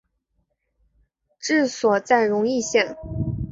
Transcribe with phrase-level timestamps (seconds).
[1.39, 2.97] 治所在荣懿县。